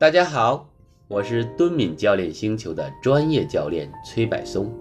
[0.00, 0.68] 大家好，
[1.08, 4.72] 我是敦敏教练星球的专业教练崔柏松。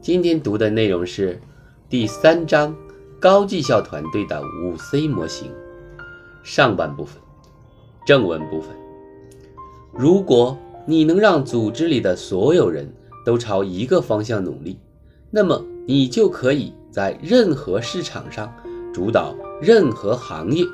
[0.00, 1.40] 今天读的内容是
[1.88, 2.74] 第三章
[3.20, 5.52] 高绩效团队的五 C 模型
[6.42, 7.22] 上半部分
[8.04, 8.74] 正文部分。
[9.92, 12.92] 如果你能让组织里的所有人
[13.24, 14.76] 都朝一个方向努力，
[15.30, 18.52] 那么你就可以在任何市场上
[18.92, 20.64] 主导任何行业，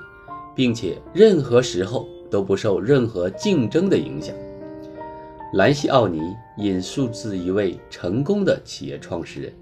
[0.55, 2.09] 并且任何时候。
[2.31, 4.35] 都不受任何竞争的影响。
[5.55, 6.21] 兰西·奥尼
[6.59, 9.53] 引述自一位成功的企业创始人。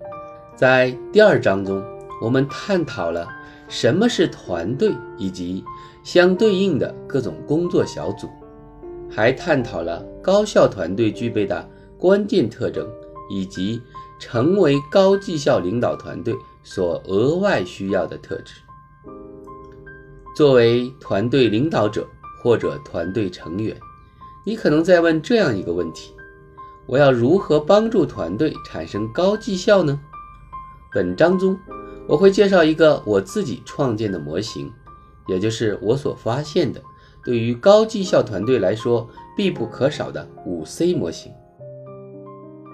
[0.56, 1.84] 在第二章中，
[2.22, 3.28] 我们探讨了
[3.68, 5.62] 什么是团队以及
[6.02, 8.26] 相对应的各种工作小组，
[9.10, 11.68] 还探讨了高效团队具备的
[11.98, 12.88] 关键特征
[13.28, 13.78] 以及
[14.18, 18.54] 成为高绩效领导团队所额外需要的特质。
[20.34, 22.06] 作为团队领导者。
[22.42, 23.78] 或者团队成员，
[24.44, 26.12] 你可能在问这样一个问题：
[26.86, 30.00] 我要如何帮助团队产生高绩效呢？
[30.92, 31.56] 本章中
[32.08, 34.70] 我会介绍一个我自己创建的模型，
[35.28, 36.82] 也就是我所发现的
[37.24, 41.32] 对于高绩效团队来说必不可少的五 C 模型。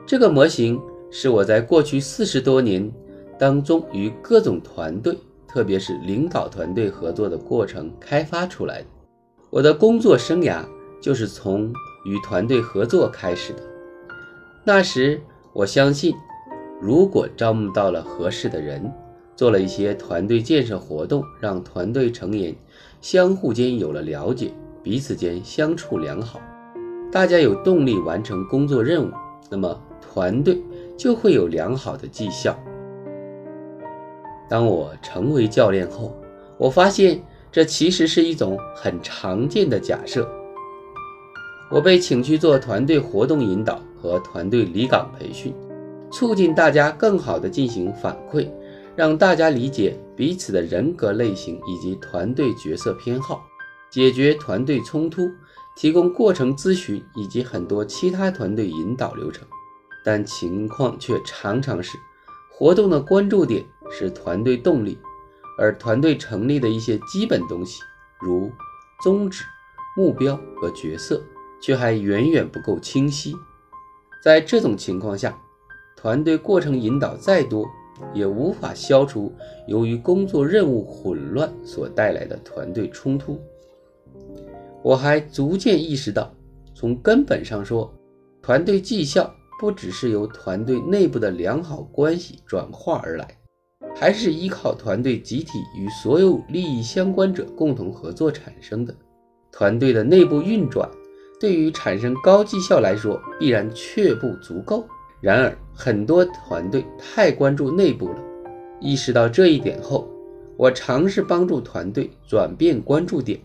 [0.06, 2.91] 这个模型是我在过去四十多年
[3.38, 5.16] 当中与各种团队，
[5.47, 8.86] 特别是领导团队合作的过程开发出来的。
[9.50, 10.62] 我的工作生涯
[11.00, 11.72] 就是从
[12.04, 13.62] 与团队合作开始的。
[14.62, 15.18] 那时，
[15.54, 16.14] 我相信，
[16.82, 18.92] 如果招募到了合适的人，
[19.34, 22.54] 做了一些团队建设活动，让团队成员
[23.00, 26.38] 相互间有了了解，彼此间相处良好，
[27.10, 29.10] 大家有动力完成工作任务，
[29.48, 30.62] 那么团队
[30.94, 32.54] 就会有良好的绩效。
[34.46, 36.14] 当我成为教练后，
[36.58, 37.19] 我发现。
[37.50, 40.28] 这其实是一种很常见的假设。
[41.70, 45.54] 我被请去做团队活动引导和团队离岗培训，
[46.10, 48.48] 促进大家更好地进行反馈，
[48.97, 53.42] 让大家理解彼此的人格类型以及团队角色偏好，
[53.91, 55.28] 解决团队冲突，
[55.76, 59.47] 提供过程咨询以及很多其他团队引导流程。
[60.04, 61.98] 但情况却常常是，
[62.50, 64.98] 活动的关注点是团队动力。
[65.58, 67.82] 而团队成立的一些基本东西，
[68.20, 68.50] 如
[69.02, 69.44] 宗旨、
[69.96, 71.20] 目标和角色，
[71.60, 73.34] 却还远远不够清晰。
[74.22, 75.36] 在这种情况下，
[75.96, 77.66] 团队过程引导再多，
[78.14, 79.32] 也无法消除
[79.66, 83.40] 由于工作任务混乱所带来的团队冲突。
[84.82, 86.32] 我还逐渐意识到，
[86.75, 87.92] 从根本上说，
[88.40, 93.38] 团队绩效不只是由团队内部的良好关系转化而来。
[93.94, 98.94] 还是依靠团队集体与所有利益相关者共同合作产生的。
[99.50, 100.89] 团队的内部运转
[101.41, 104.87] 对于产生高绩效来说必然却不足够。
[105.21, 108.19] 然而，很多团队太关注内部了。
[108.81, 110.09] 意识到这一点后，
[110.56, 113.41] 我尝试帮助团队转变关注点，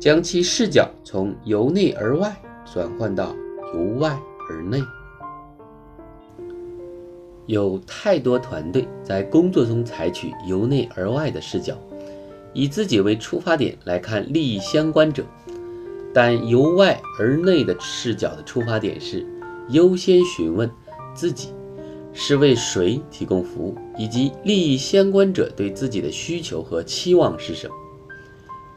[0.00, 3.34] 将其视角从由内而外转换到
[3.74, 4.16] 由外
[4.48, 4.80] 而内。
[7.46, 11.78] 有太多团队在工作中采取由内而外的视角，
[12.52, 15.24] 以自己为出发点来看利益相关者，
[16.12, 19.24] 但由外而内的视角的出发点是
[19.68, 20.70] 优先询问
[21.14, 21.50] 自己
[22.12, 27.74] 是为谁提供服务，以及利益相关者对自己的需求和期望是什么。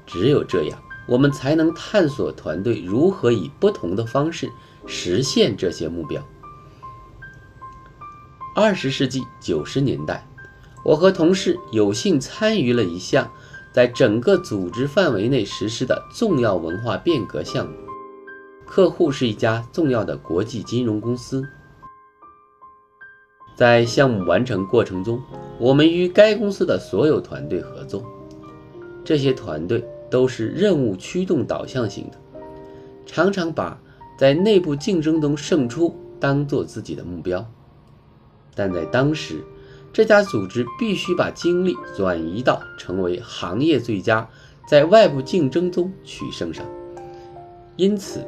[0.06, 4.50] 只有这样，我们才能探索团队如何以不同的方式
[4.86, 6.24] 实现这些目标。
[8.62, 10.28] 二十世纪九十年代，
[10.84, 13.31] 我和同事有幸参与了一项
[13.72, 17.74] 在整个组织范围内实施的重要文化变革项目。
[18.68, 21.42] 客户是一家重要的国际金融公司。
[23.56, 25.22] 在项目完成过程中，
[25.58, 28.03] 我们与该公司的所有团队合作。
[29.06, 32.18] 这些团队都是任务驱动导向型的，
[33.06, 33.80] 常常把
[34.18, 37.50] 在内部竞争中胜出当做自己的目标。
[38.56, 39.44] 但在当时，
[39.92, 44.30] 这家组织必须把精力转移到成为行业最佳，
[44.68, 46.66] 在外部竞争中取胜上。
[47.75, 48.25] 因此，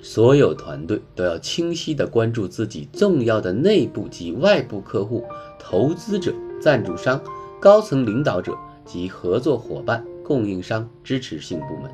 [0.00, 5.24] 所有团队都要清晰地关注自己重要的内部及外部客户、
[5.58, 7.20] 投资者、赞助商、
[7.60, 11.90] 高层领导者及合作伙伴、供应商、支持性部门。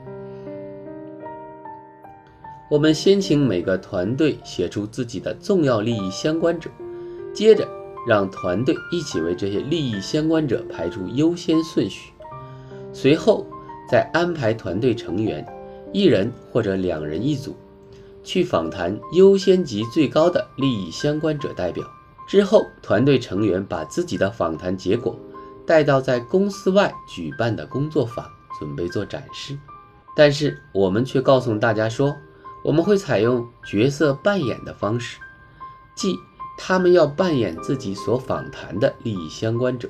[2.70, 6.70] 我们先请每个团队写出自己的重要利益相关者。
[7.38, 7.68] 接着，
[8.04, 12.12] 让团队一起为这些利益相关者排出优先顺序。
[12.92, 13.46] 随后，
[13.88, 15.46] 再安排团队成员
[15.92, 17.54] 一人或者两人一组，
[18.24, 21.88] 去访谈优先级最高的利益相关者代表。
[22.26, 25.16] 之后，团队成员把自己的访谈结果
[25.64, 29.56] 带到在公司外举办的工作坊，准备做展示。
[30.16, 32.16] 但是我们却告诉大家说，
[32.64, 35.20] 我们会采用角色扮演的方式，
[35.94, 36.16] 即
[36.60, 39.88] 他们要扮演自己所访谈的利益相关者，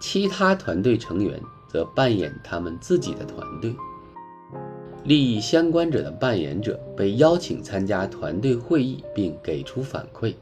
[0.00, 3.74] 其他团队成员则扮演他们自己的团队。
[5.04, 10.34] 利益相关者的扮演者被邀请参加团队会议，并给出反馈。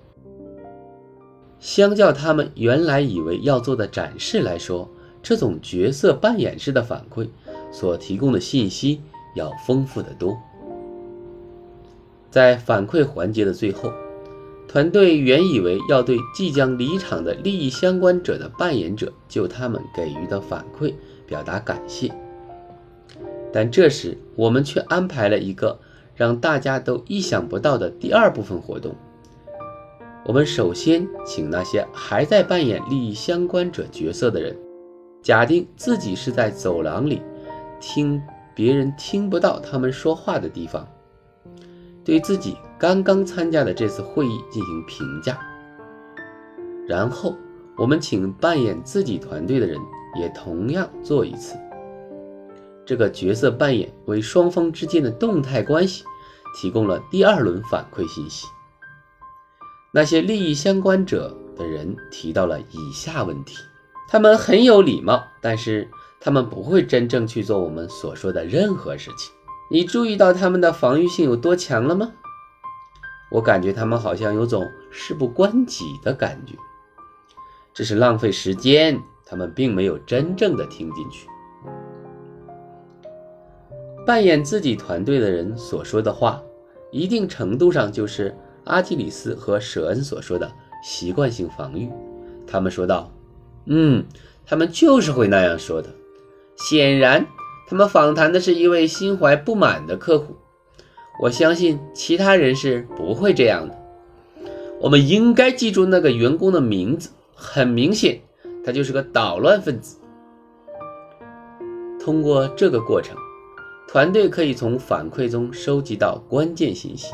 [1.61, 4.89] 相较他们原来以为要做的展示来说，
[5.23, 7.29] 这种角色扮演式的反馈
[7.71, 9.01] 所提供的信息
[9.37, 10.37] 要丰富得多。
[12.31, 13.93] 在反馈环节的最后，
[14.69, 20.93] 团队原以为要对即将离场的利益相关者的扮演者就他们给予的反馈
[21.27, 22.13] 表达感谢，
[23.51, 25.81] 但这时我们却安排了一个
[26.15, 28.95] 让大家都意想不到的第二部分活动。
[30.27, 34.55] 我们首先请那些还在扮演利益相关者角色的人，
[35.23, 37.23] 假定自己是在走廊里，
[37.81, 38.21] 听
[38.55, 40.87] 别人听不到他们说话的地方，
[42.05, 45.37] 对自己刚刚参加的这次会议进行评价。
[46.87, 47.37] 然后，
[47.77, 49.77] 我们请扮演自己团队的人
[50.19, 51.57] 也同样做一次。
[52.87, 56.05] 这个角色扮演为双方之间的动态关系
[56.57, 58.47] 提供了第二轮反馈信息。
[59.93, 63.57] 那些利益相关者的人提到了以下问题：
[64.09, 65.91] 他们很有礼貌，但是
[66.21, 69.33] 他们不会真正去做我们所说的任何事情。
[69.71, 72.13] 你注意到他们的防御性有多强了吗？
[73.31, 76.55] 我感觉他们好像有种事不关己的感觉，
[77.75, 78.99] 这是浪费时间。
[79.25, 81.29] 他们并没有真正的听进去。
[84.07, 86.43] 扮演自己团队的人所说的话，
[86.91, 88.37] 一定程度上就是。
[88.65, 90.53] 阿基里斯和舍恩所说的
[90.83, 91.91] 习惯性防御，
[92.47, 93.11] 他们说道
[93.65, 94.05] ：“嗯，
[94.45, 95.89] 他们就是会那样说的。
[96.55, 97.27] 显然，
[97.67, 100.37] 他们访谈的是一位心怀不满的客户。
[101.21, 103.77] 我相信其他人是不会这样的。
[104.81, 107.11] 我们应该记住那个员工的名字。
[107.41, 108.21] 很明显，
[108.65, 109.99] 他就是个捣乱分子。
[112.01, 113.17] 通过这个过程，
[113.87, 117.13] 团队可以从反馈中收集到关键信息。”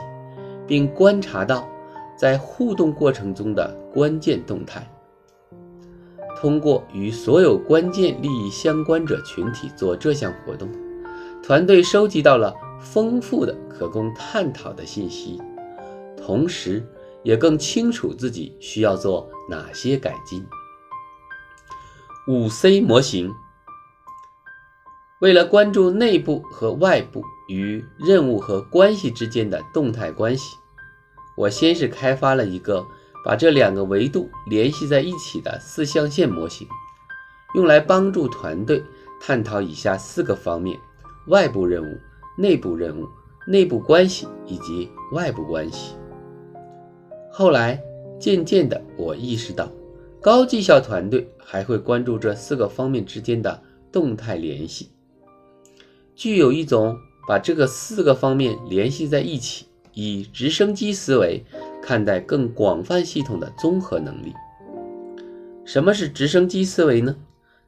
[0.66, 1.68] 并观察到
[2.16, 4.90] 在互动过程中的关键动态。
[6.40, 10.66] 通过与所有关键利益相关者群体做这项活动，
[11.42, 12.54] 团队收集到了
[12.84, 15.40] 丰富的可供探讨的信息，
[16.16, 16.86] 同时
[17.22, 20.46] 也更清楚自己需要做哪些改进。
[22.28, 23.32] 五 C 模型
[25.20, 27.24] 为了关注内部和外部。
[27.46, 30.56] 与任务和关系之间的动态关系，
[31.36, 32.82] 我先是开发了一个
[33.22, 36.66] 把这两个维度联系在一起的四象限模型，
[37.54, 38.82] 用来帮助团队
[39.20, 40.80] 探讨以下四个方面：
[41.26, 41.98] 外部任务、
[42.36, 43.08] 内部任务、
[43.46, 45.94] 内部关系以及外部关系。
[47.30, 47.82] 后来，
[48.18, 49.68] 渐渐的，我意识到，
[50.20, 54.90] 高绩效团队还会关注这四个方面之间的动态联系，
[56.14, 56.96] 具有一种。
[57.26, 61.42] 把这个四个方面联系在一起，以直升机思维
[61.82, 64.34] 看待更广泛系统的综合能力。
[65.64, 67.16] 什么是直升机思维呢？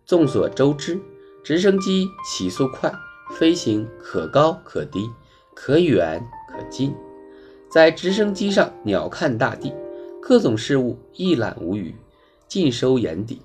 [0.04, 1.00] 众所周知，
[1.42, 2.92] 直升机起速快，
[3.30, 5.10] 飞行可高可低，
[5.54, 6.94] 可远可近。
[7.68, 9.72] 在直升机上，鸟瞰大地，
[10.20, 11.94] 各种事物一览无余，
[12.48, 13.42] 尽收眼底。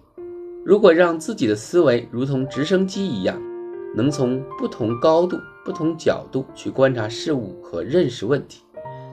[0.64, 3.42] 如果让自己的思维如同直升机一样，
[3.96, 5.38] 能从不同高度。
[5.64, 8.64] 不同角度去观察事物和认识问题，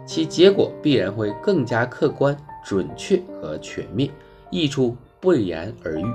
[0.07, 2.35] 其结果必然会更加客观、
[2.65, 4.11] 准确和全面，
[4.51, 6.07] 益处不言而喻。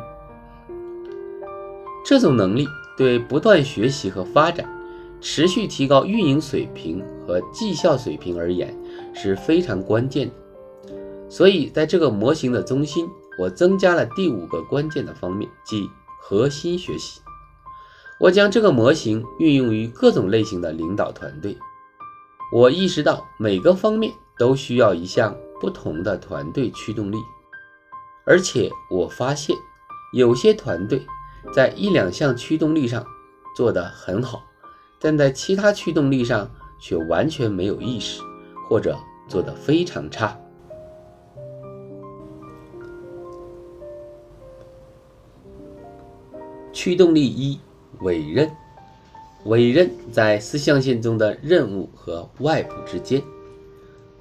[2.04, 2.68] 这种能力
[2.98, 4.68] 对不断学习和发展、
[5.20, 8.76] 持续提高运营水平和绩效水平而言
[9.14, 10.34] 是非常关键的。
[11.30, 13.08] 所以，在这个模型的中心，
[13.40, 15.90] 我增加了第五个关键的方面，即
[16.22, 17.22] 核心学习。
[18.20, 21.58] 我将这个模型运用于各种类型的领导团队。
[22.54, 27.18] 我意识到每个方面都需要一项不同的团队驱动力，
[28.26, 29.56] 而且我发现
[30.14, 31.04] 有些团队
[31.52, 33.04] 在一两项驱动力上
[33.56, 34.44] 做得很好，
[35.00, 38.22] 但在其他驱动力上却完全没有意识，
[38.70, 38.96] 或者
[39.28, 40.40] 做得非常差。
[46.72, 47.60] 驱动力一。
[48.02, 48.52] 委任
[49.46, 53.22] 委任在四象限中的任务和外部之间。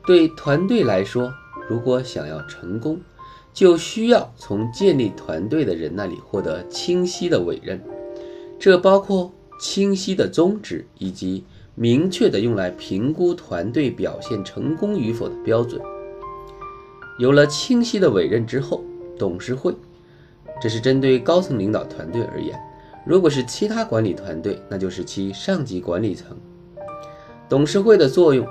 [0.07, 1.33] 对团队来说，
[1.69, 3.01] 如果想要成功，
[3.55, 7.79] 就需要从建立团队的人那里获得清晰的委任，
[8.59, 9.31] 这包括
[9.61, 11.45] 清晰的宗旨以及
[11.75, 15.81] 明确的用来评估团队表现成功与否的标准。
[17.19, 18.83] 有了清晰的委任之后，
[19.19, 19.75] 董事会，
[20.61, 22.57] 这是针对高层领导团队而言；
[23.05, 26.35] 如果是其他管理团队，那就是其上级管理层。
[27.51, 28.47] 董事会的作用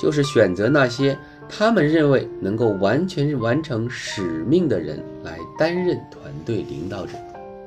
[0.00, 1.16] 就是选择那些。
[1.52, 7.12] 他们认为能够完全完成使命的人来担任团队领导者，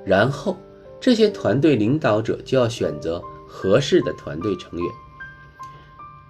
[0.06, 0.58] 然后
[1.02, 4.90] 这些团队领导者就要选择合适的团队成员。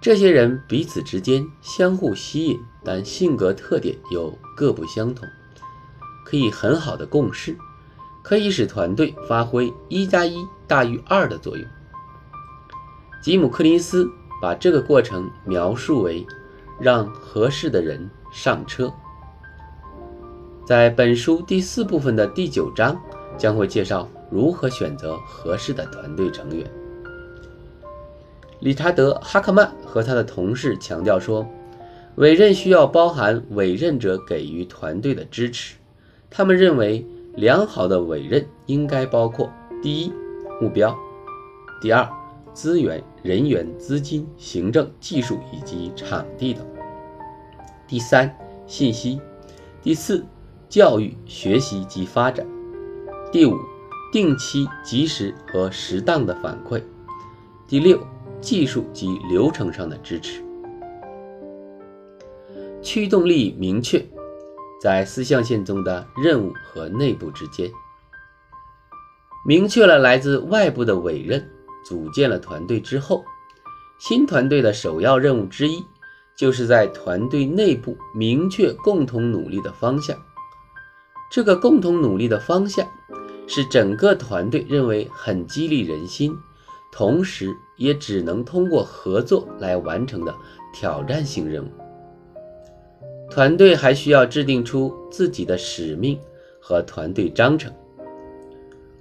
[0.00, 5.26] 这些人彼此之间相互吸引，但性格特点又各不相同，
[6.26, 7.56] 可以很好的共事，
[8.22, 11.64] 可以使团队发挥一加一大于二的作用。
[13.22, 14.06] 吉姆·柯林斯
[14.42, 16.26] 把这个过程描述为。
[16.84, 17.98] 让合适的人
[18.30, 18.92] 上车。
[20.66, 23.00] 在本书第四部分的第九章，
[23.38, 26.70] 将会介绍如何选择合适的团队成员。
[28.60, 31.46] 理查德·哈克曼和他的同事强调说，
[32.16, 35.76] 委任需要包含委任者给予团队的支持。
[36.28, 39.50] 他们认为，良好的委任应该包括：
[39.82, 40.12] 第一，
[40.60, 40.94] 目标；
[41.80, 42.06] 第二，
[42.52, 46.66] 资源、人员、资金、行政、技术以及场地等。
[47.86, 48.34] 第三，
[48.66, 49.18] 信息；
[49.82, 50.24] 第四，
[50.68, 52.46] 教育、学习及发展；
[53.30, 53.58] 第五，
[54.12, 56.80] 定期、及时和适当的反馈；
[57.68, 57.98] 第六，
[58.40, 60.42] 技术及流程上的支持。
[62.82, 64.04] 驱动力明确，
[64.80, 67.70] 在四象限中的任务和内部之间，
[69.46, 71.50] 明确了来自外部的委任。
[71.86, 73.22] 组建了团队之后，
[73.98, 75.84] 新团队的首要任务之一，
[76.36, 80.16] 就是在团队内部明确共同努力的方向。
[81.30, 82.86] 这个共同努力的方向，
[83.46, 86.36] 是整个团队认为很激励人心，
[86.92, 90.34] 同时也只能通过合作来完成的
[90.72, 91.68] 挑战性任务。
[93.30, 96.18] 团队还需要制定出自己的使命
[96.60, 97.72] 和团队章程。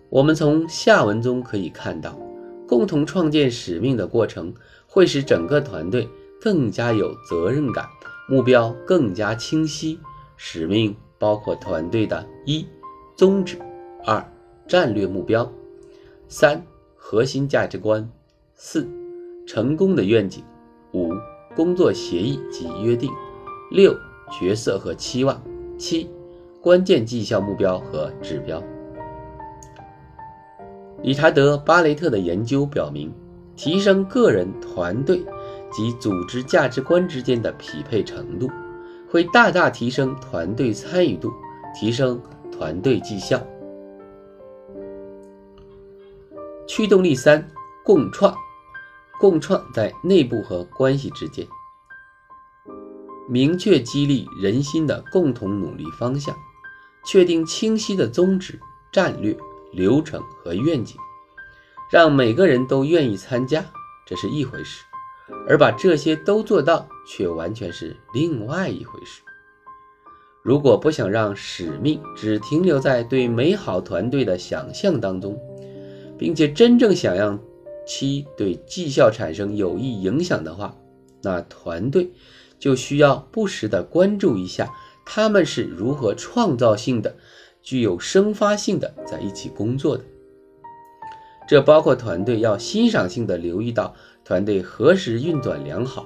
[0.09, 2.17] 我们从下文中可以看到。
[2.65, 4.51] 共同创建使命的过程，
[4.87, 6.07] 会使整个团队
[6.43, 7.88] 更加有责任感，
[8.27, 9.97] 目标更加清晰。
[10.35, 12.67] 使命包括团队的一
[13.15, 13.57] 宗旨、
[14.05, 14.29] 二
[14.67, 15.50] 战略目标、
[16.27, 16.62] 三
[16.97, 18.09] 核心价值观、
[18.55, 18.85] 四
[19.47, 20.43] 成功的愿景、
[20.93, 21.13] 五
[21.55, 23.09] 工作协议及约定、
[23.71, 23.95] 六
[24.29, 25.41] 角色和期望、
[25.77, 26.09] 七
[26.59, 28.62] 关键绩效目标和指标。
[31.01, 33.13] 理查德·巴雷特的研究表明，
[33.55, 35.23] 提升个人、团队
[35.75, 38.50] 及组织价值观之间的匹配程度，
[39.10, 41.32] 会大大提升团队参与度，
[41.74, 43.42] 提升团队绩效。
[46.68, 47.50] 驱动力三：
[47.84, 48.36] 共创。
[49.20, 51.48] 共创在内部和关系之间，
[53.30, 56.36] 明确激励人心的共同努力方向，
[57.06, 58.60] 确定清晰的宗旨、
[58.92, 59.38] 战略。
[59.72, 60.96] 流程和愿景，
[61.89, 63.65] 让每个人都愿意参加，
[64.06, 64.84] 这是一回事；
[65.48, 69.22] 而把这些都做到，却完全是另外一回事。
[70.44, 75.39] 如果不想让使命只停留在对美好团队的想象当中，
[76.18, 77.39] 并且真正想让
[77.86, 80.75] 其对绩效产生有益影响的话，
[81.22, 82.12] 那团队
[82.60, 84.70] 就需要不时的关注一下
[85.06, 87.15] 他们是如何创造性的。
[87.62, 90.03] 具有生发性的在一起工作的，
[91.48, 96.06] 这包括团队要欣赏性的留意到团队何时运转良好，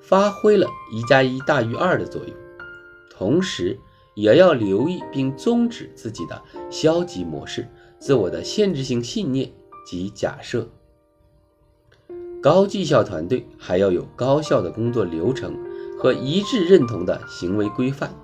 [0.00, 2.34] 发挥了一加一大于二的作用，
[3.10, 3.78] 同时
[4.14, 7.66] 也要留意并终止自己的消极模式、
[7.98, 9.50] 自我的限制性信念
[9.84, 10.68] 及假设。
[12.40, 15.58] 高绩效团队还要有高效的工作流程
[15.98, 18.14] 和一致认同的行为规范。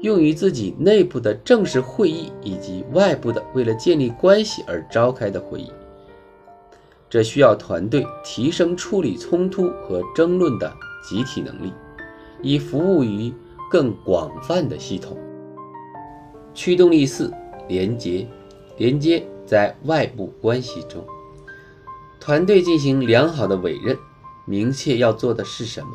[0.00, 5.72] 用于自己内部的正式会议，以及外部的为了建立关系而召开的会议。
[7.14, 11.72] 这需要团队提升处理冲突和争论的集体能力，
[12.42, 13.32] 以服务于
[13.70, 15.16] 更广泛的系统。
[16.54, 17.32] 驱动力四：
[17.68, 18.26] 连接。
[18.78, 21.06] 连接在外部关系中，
[22.18, 23.96] 团队进行良好的委任，
[24.44, 25.90] 明确要做的是什么，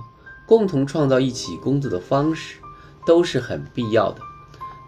[0.48, 2.56] 共同创造一起工作的方式。
[3.06, 4.22] 都是很必要的，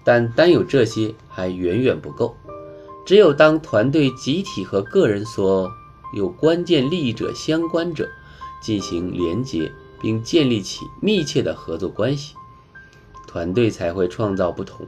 [0.05, 2.33] 但单有这些还远远不够。
[3.05, 5.69] 只有当团队集体和个人所
[6.13, 8.07] 有关键利益者相关者
[8.61, 12.35] 进行连结，并建立起密切的合作关系，
[13.27, 14.85] 团队才会创造不同。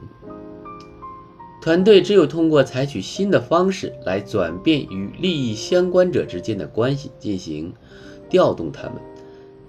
[1.62, 7.72] 团队只有通过采取新的方式来转变与利益相关者之间的关系，进行
[8.28, 9.00] 调动他们，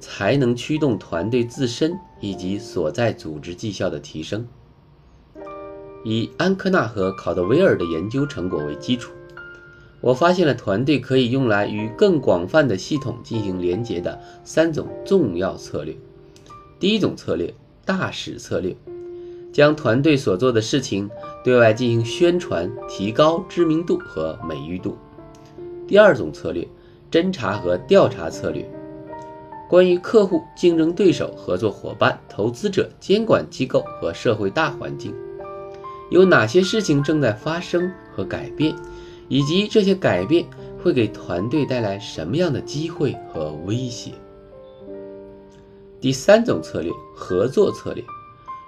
[0.01, 4.45] 才能驱动团队自身以及所在组织绩效的提升。
[6.03, 9.13] 以安科纳和考德威尔的研究成果为基础，
[10.01, 15.95] 我发现了团队可以用来与更广泛的系统进行连接的三种重要策略。
[16.79, 17.53] 第一种策略，
[17.85, 18.75] 大使策略。
[19.51, 21.09] 将团队所做的事情
[21.41, 24.97] 对外进行宣传，提高知名度和美誉度。
[25.87, 26.67] 第二种策略，
[27.09, 28.69] 侦查和调查策略，
[29.69, 35.15] 关于客户、竞争对手、合作伙伴、投资者、监管机构和社会大环境，
[36.11, 38.75] 有哪些事情正在发生和改变，
[39.27, 40.45] 以及这些改变
[40.81, 44.11] 会给团队带来什么样的机会和威胁。
[45.99, 48.03] 第三种策略，合作策略。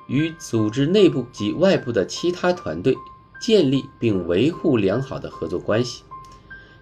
[0.07, 2.95] 与组织内部及外部的其他团队
[3.41, 6.03] 建立并维护良好的合作关系。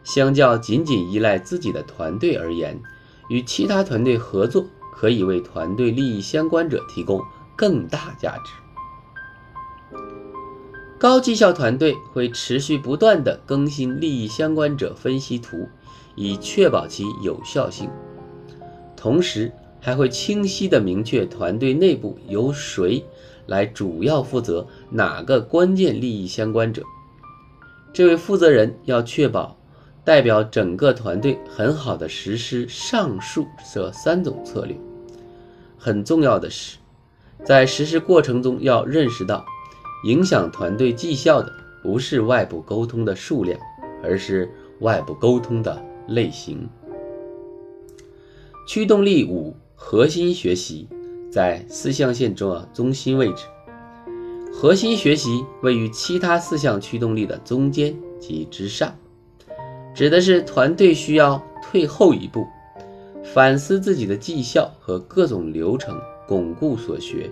[0.04, 2.80] 相较仅仅依赖自己的团队而言，
[3.28, 4.64] 与其他团队合作
[4.94, 7.20] 可以为团队利益相关者提供
[7.56, 8.54] 更大价值。
[11.06, 15.70] 高绩效团队会持续不断地更新利益相关者分析图，
[16.16, 17.88] 以确保其有效性。
[18.98, 23.06] 同时，还会清晰地明确团队内部由谁
[23.46, 26.82] 来主要负责哪个关键利益相关者。
[27.94, 29.56] 这位负责人要确保
[30.04, 34.76] 代表整个团队很好地实施上述这三种策略。
[35.78, 36.80] 很重要的是，
[37.44, 39.46] 在实施过程中要认识到，
[40.06, 41.52] 影响团队绩效的
[41.84, 43.60] 不是外部沟通的数量，
[44.02, 46.68] 而是外部沟通的类型。
[48.68, 49.54] 驱动力五。
[49.78, 50.88] 核心学习
[51.30, 53.44] 在四象限中啊中心位置，
[54.52, 58.96] 核心学习位于其他四项驱动力的中间及之上，
[59.94, 62.48] 指的是团队需要退后一步，
[63.22, 67.30] 反思自己的绩效和各种流程，巩固所学，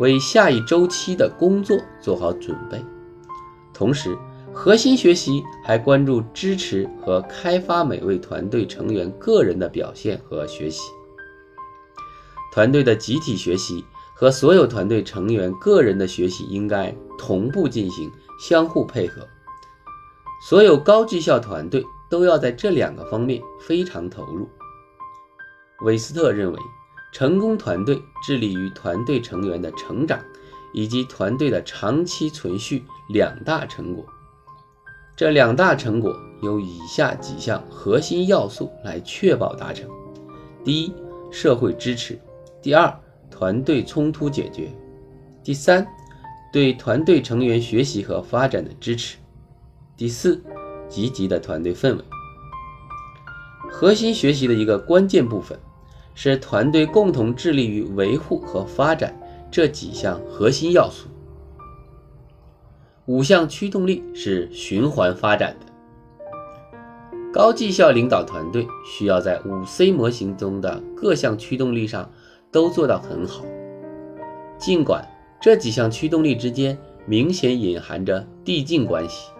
[0.00, 2.82] 为下一周期的工作做好准备。
[3.74, 4.16] 同时，
[4.50, 10.80] 核心学习还关注支持和开发每位团队成员个人的表现和学习。
[12.50, 13.84] 团队的集体学习
[14.14, 18.10] 和所有团队成员个人的学习应该同步进行，
[18.40, 19.20] 相互配合。
[20.48, 24.48] 所有高绩效团队都要在这两个方面非常投入。
[25.84, 26.58] 韦斯特认为，
[27.12, 30.18] 成功团队致力于团队成员的成长
[30.72, 34.06] 以及团队的长期存续两大成果。
[35.16, 39.90] 这两大成果由以下几项核心要素来确保达成：
[40.64, 40.94] 第一，
[41.30, 42.18] 社会支持。
[42.62, 42.98] 第二，
[43.30, 44.68] 团队冲突解决；
[45.42, 45.86] 第三，
[46.52, 49.18] 对团队成员学习和发展的支持；
[49.96, 50.42] 第四，
[50.88, 52.04] 积极的团队氛围。
[53.70, 55.58] 核心学习的一个关键部分
[56.14, 59.18] 是团队共同致力于维护和发展
[59.50, 61.08] 这几项核心要素。
[63.06, 65.66] 五项驱动力是循环发展的。
[67.32, 72.10] 高绩效领导团队需要在五 C 模型中的各项驱动力上。
[72.52, 73.44] 都做到很好，
[74.58, 75.08] 尽管
[75.40, 79.30] 这几项驱动力之间明显隐含着递进关系，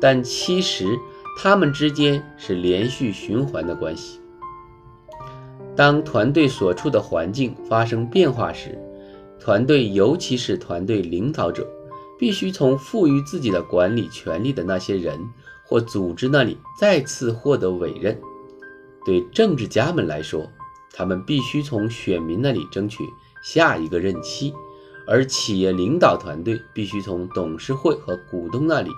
[0.00, 0.98] 但其实
[1.38, 4.18] 它们之间是连续循环的关系。
[5.74, 8.78] 当团队所处的环境发生变化时，
[9.40, 11.66] 团队尤其是团队领导者，
[12.18, 15.18] 必须从赋予自己的管理权力的那些人
[15.64, 18.20] 或组织那里再次获得委任。
[19.04, 20.46] 对政治家们来说，
[20.92, 23.02] 他们必须从选民那里争取
[23.42, 24.52] 下一个任期，
[25.08, 28.90] 而企业领导团队必须从董事会和股东那里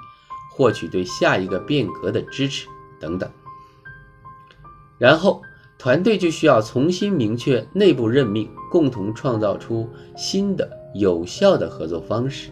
[0.52, 2.66] 获取对下一个变革的支持
[3.00, 3.30] 等等。
[4.98, 5.40] 然后，
[5.84, 12.48] 团队就需要重新明确内部任命，共同创造出新的有效的合作方式，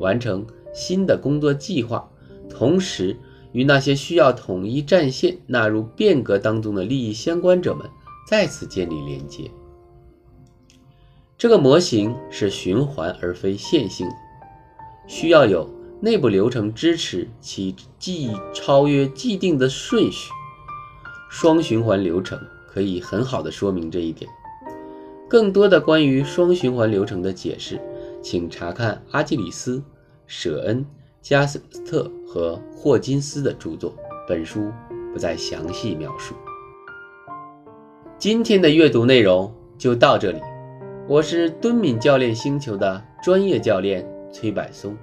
[0.00, 2.06] 完成新的工作计划，
[2.46, 3.16] 同时
[3.52, 7.88] 与那些需要统一战线、纳入变革当中的利益相关者们。
[8.28, 9.50] 再次建立连接。
[11.38, 14.06] 这个模型是循环而非线性，
[15.06, 15.66] 需要有
[16.02, 20.30] 内部流程支持其既超越既定的顺序。
[21.30, 22.38] 双循环流程
[22.70, 24.30] 可以很好的说明这一点。
[25.28, 27.80] 更多的关于双循环流程的解释，
[28.22, 29.82] 请查看阿基里斯、
[30.26, 30.84] 舍恩、
[31.22, 33.94] 加斯特和霍金斯的著作。
[34.28, 34.70] 本书
[35.12, 36.34] 不再详细描述。
[38.18, 40.40] 今天的阅读内容就到这里，
[41.06, 44.96] 我是敦敏教练星球的专业教练崔柏松，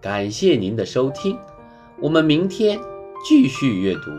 [0.00, 1.36] 感谢您的收听，
[2.00, 2.78] 我们明天
[3.28, 4.10] 继续阅读。